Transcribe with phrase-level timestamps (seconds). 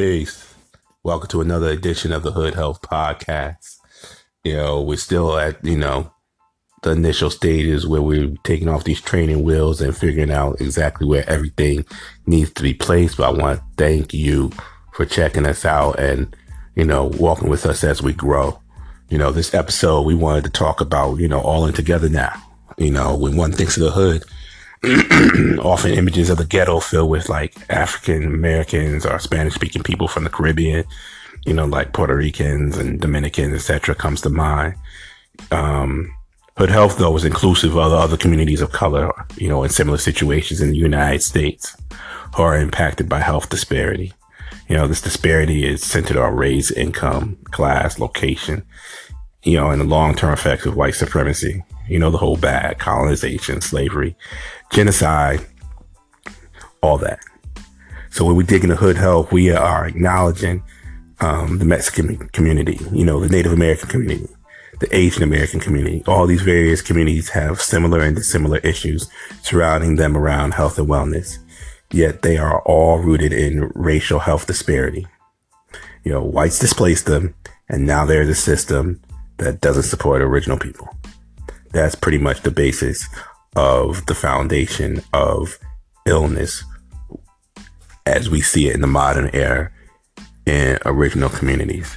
[0.00, 0.54] Peace.
[1.02, 3.76] Welcome to another edition of the Hood Health Podcast.
[4.42, 6.10] You know, we're still at, you know,
[6.82, 11.28] the initial stages where we're taking off these training wheels and figuring out exactly where
[11.28, 11.84] everything
[12.24, 13.18] needs to be placed.
[13.18, 14.52] But I want to thank you
[14.94, 16.34] for checking us out and,
[16.76, 18.58] you know, walking with us as we grow.
[19.10, 22.42] You know, this episode, we wanted to talk about, you know, all in together now.
[22.78, 24.24] You know, when one thinks of the hood,
[25.60, 30.24] often images of the ghetto filled with like African Americans or Spanish speaking people from
[30.24, 30.84] the Caribbean,
[31.44, 34.74] you know, like Puerto Ricans and Dominicans, etc., comes to mind.
[35.50, 36.10] Um,
[36.56, 40.60] Hood Health, though, is inclusive of other communities of color, you know, in similar situations
[40.60, 41.76] in the United States
[42.34, 44.12] who are impacted by health disparity.
[44.68, 48.62] You know, this disparity is centered on race, income, class, location,
[49.42, 51.64] you know, and the long term effects of white supremacy.
[51.88, 54.14] You know, the whole bad colonization, slavery,
[54.70, 55.44] genocide,
[56.82, 57.20] all that.
[58.10, 60.62] So when we dig into hood health, we are acknowledging
[61.20, 64.26] um, the Mexican community, you know, the Native American community,
[64.80, 66.02] the Asian American community.
[66.06, 69.08] All these various communities have similar and dissimilar issues
[69.42, 71.38] surrounding them around health and wellness.
[71.92, 75.06] Yet they are all rooted in racial health disparity.
[76.04, 77.34] You know, whites displaced them,
[77.68, 79.00] and now there's a system
[79.40, 80.88] that doesn't support original people.
[81.72, 83.06] That's pretty much the basis
[83.56, 85.58] of the foundation of
[86.06, 86.62] illness
[88.06, 89.70] as we see it in the modern era
[90.46, 91.96] in original communities.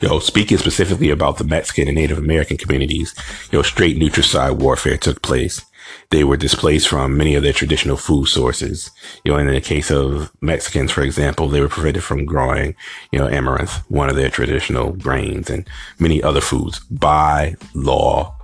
[0.00, 3.14] Yo, speaking specifically about the Mexican and Native American communities,
[3.52, 5.60] know, straight nutricide warfare took place.
[6.10, 8.90] They were displaced from many of their traditional food sources.
[9.24, 12.74] You know, in the case of Mexicans, for example, they were prevented from growing,
[13.12, 18.36] you know, amaranth, one of their traditional grains, and many other foods by law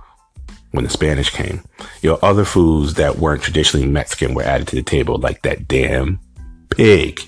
[0.71, 1.63] when the Spanish came.
[2.01, 5.67] You know, other foods that weren't traditionally Mexican were added to the table, like that
[5.67, 6.19] damn
[6.69, 7.21] pig.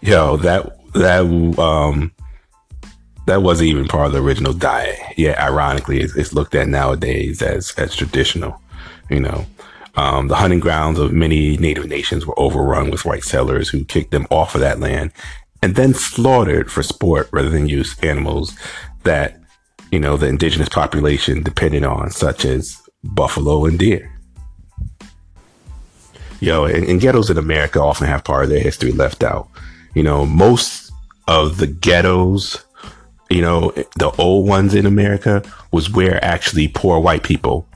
[0.00, 1.22] You know, that that
[1.58, 2.12] um
[3.26, 4.98] that wasn't even part of the original diet.
[5.16, 8.60] Yeah, ironically, it's, it's looked at nowadays as as traditional.
[9.10, 9.46] You know,
[9.96, 14.10] um, the hunting grounds of many native nations were overrun with white settlers who kicked
[14.10, 15.12] them off of that land
[15.62, 18.56] and then slaughtered for sport rather than use animals
[19.04, 19.38] that
[19.90, 24.12] you know, the indigenous population depended on, such as buffalo and deer.
[26.40, 29.48] Yo, and, and ghettos in America often have part of their history left out.
[29.94, 30.92] You know, most
[31.26, 32.62] of the ghettos,
[33.30, 35.42] you know, the old ones in America
[35.72, 37.67] was where actually poor white people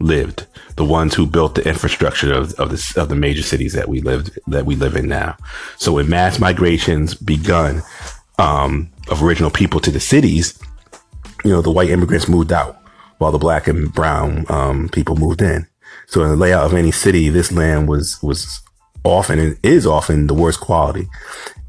[0.00, 0.46] lived.
[0.76, 4.00] The ones who built the infrastructure of, of the of the major cities that we
[4.00, 5.36] lived that we live in now.
[5.76, 7.82] So when mass migrations begun
[8.38, 10.58] um, of original people to the cities,
[11.44, 12.78] you know, the white immigrants moved out
[13.18, 15.66] while the black and brown um, people moved in.
[16.06, 18.60] So in the layout of any city, this land was was
[19.04, 21.08] often and is often the worst quality,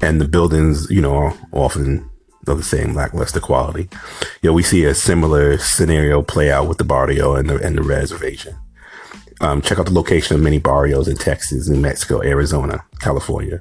[0.00, 2.10] and the buildings, you know, often
[2.48, 3.88] of the same lackluster quality.
[4.42, 7.76] You know, we see a similar scenario play out with the barrio and the and
[7.76, 8.56] the reservation.
[9.40, 13.60] Um, check out the location of many barrios in Texas, New Mexico, Arizona, California.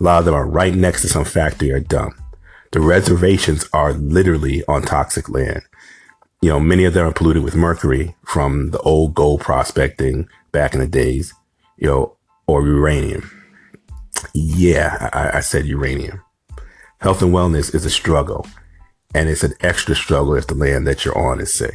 [0.00, 2.14] A lot of them are right next to some factory or dump.
[2.72, 5.62] The reservations are literally on toxic land.
[6.40, 10.74] You know, many of them are polluted with mercury from the old gold prospecting back
[10.74, 11.32] in the days,
[11.76, 12.16] you know,
[12.48, 13.30] or uranium.
[14.34, 16.20] Yeah, I, I said uranium.
[17.02, 18.46] Health and wellness is a struggle,
[19.12, 21.74] and it's an extra struggle if the land that you're on is sick.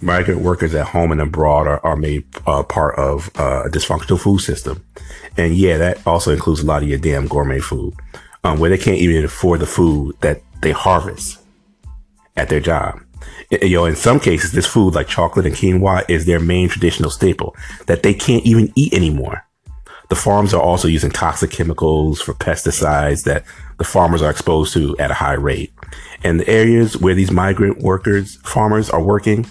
[0.00, 4.18] Migrant workers at home and abroad are, are made uh, part of uh, a dysfunctional
[4.18, 4.84] food system.
[5.36, 7.94] And yeah, that also includes a lot of your damn gourmet food
[8.42, 11.38] um, where they can't even afford the food that they harvest
[12.36, 13.00] at their job.
[13.52, 17.10] You know, in some cases, this food like chocolate and quinoa is their main traditional
[17.10, 17.54] staple
[17.86, 19.46] that they can't even eat anymore.
[20.10, 23.44] The farms are also using toxic chemicals for pesticides that
[23.78, 25.72] the farmers are exposed to at a high rate.
[26.22, 29.46] And the areas where these migrant workers, farmers are working,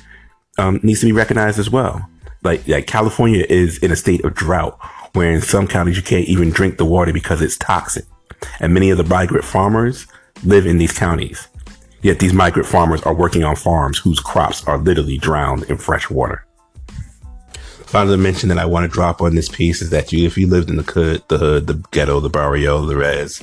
[0.60, 2.08] um, needs to be recognized as well.
[2.44, 4.78] Like, like California is in a state of drought,
[5.14, 8.06] where in some counties you can't even drink the water because it's toxic
[8.60, 10.08] and many of the migrant farmers
[10.44, 11.48] live in these counties.
[12.02, 16.10] Yet these migrant farmers are working on farms whose crops are literally drowned in fresh
[16.10, 16.46] water.
[17.90, 20.48] Final mention that I want to drop on this piece is that you, if you
[20.48, 23.42] lived in the hood, the hood, the ghetto, the barrio, the res,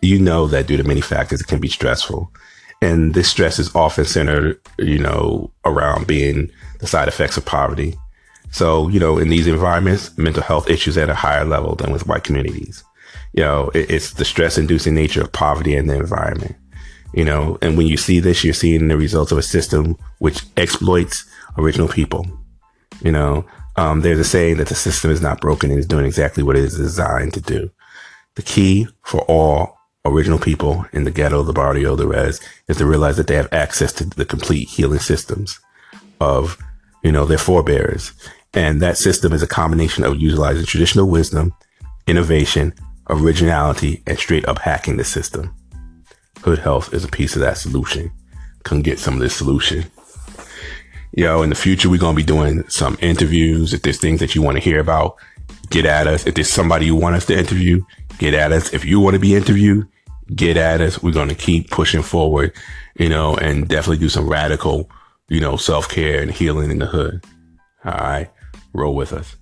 [0.00, 2.32] you know that due to many factors, it can be stressful.
[2.80, 6.50] And this stress is often centered, you know, around being
[6.80, 7.96] the side effects of poverty.
[8.50, 12.06] So, you know, in these environments, mental health issues at a higher level than with
[12.06, 12.82] white communities
[13.32, 16.56] you know, it, it's the stress inducing nature of poverty and the environment.
[17.14, 20.44] You know, and when you see this, you're seeing the results of a system which
[20.56, 21.24] exploits
[21.58, 22.26] original people.
[23.02, 23.44] You know,
[23.76, 26.56] um, there's a saying that the system is not broken and is doing exactly what
[26.56, 27.70] it is designed to do.
[28.34, 32.86] The key for all original people in the ghetto, the barrio, the res, is to
[32.86, 35.58] realize that they have access to the complete healing systems
[36.20, 36.58] of,
[37.02, 38.12] you know, their forebears.
[38.54, 41.54] And that system is a combination of utilizing traditional wisdom,
[42.06, 42.74] innovation,
[43.08, 45.54] originality, and straight up hacking the system.
[46.40, 48.10] Hood Health is a piece of that solution.
[48.64, 49.84] Come get some of this solution.
[51.14, 53.74] Yo, in the future, we're going to be doing some interviews.
[53.74, 55.16] If there's things that you want to hear about,
[55.68, 56.26] get at us.
[56.26, 57.84] If there's somebody you want us to interview,
[58.16, 58.72] get at us.
[58.72, 59.86] If you want to be interviewed,
[60.34, 61.02] get at us.
[61.02, 62.54] We're going to keep pushing forward,
[62.98, 64.90] you know, and definitely do some radical,
[65.28, 67.24] you know, self care and healing in the hood.
[67.84, 68.30] All right.
[68.72, 69.36] Roll with us.